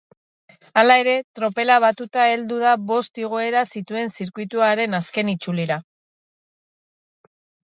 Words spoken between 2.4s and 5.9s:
da bost igoera zituen zirkuituaren azken itzulira.